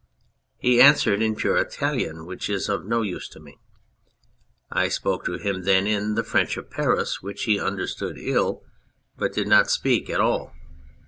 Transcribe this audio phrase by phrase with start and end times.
[0.57, 3.59] He answered in pure Italian, which is of no use to me.
[4.71, 8.63] I spoke to him then in the French of Paris, which he understood ill,
[9.15, 10.55] but did not speak at all.